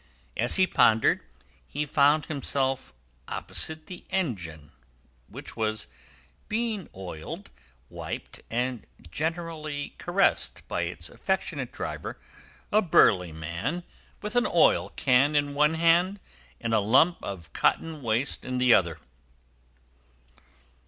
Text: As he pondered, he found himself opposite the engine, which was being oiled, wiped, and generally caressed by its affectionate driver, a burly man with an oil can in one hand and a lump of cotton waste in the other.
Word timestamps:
As 0.35 0.55
he 0.55 0.65
pondered, 0.65 1.21
he 1.67 1.85
found 1.85 2.25
himself 2.25 2.91
opposite 3.27 3.85
the 3.85 4.03
engine, 4.09 4.71
which 5.27 5.55
was 5.55 5.87
being 6.47 6.89
oiled, 6.95 7.51
wiped, 7.87 8.41
and 8.49 8.87
generally 9.11 9.93
caressed 9.99 10.67
by 10.67 10.81
its 10.81 11.07
affectionate 11.07 11.71
driver, 11.71 12.17
a 12.71 12.81
burly 12.81 13.31
man 13.31 13.83
with 14.23 14.35
an 14.35 14.47
oil 14.47 14.89
can 14.95 15.35
in 15.35 15.53
one 15.53 15.75
hand 15.75 16.19
and 16.59 16.73
a 16.73 16.79
lump 16.79 17.21
of 17.23 17.53
cotton 17.53 18.01
waste 18.01 18.43
in 18.43 18.57
the 18.57 18.73
other. 18.73 18.97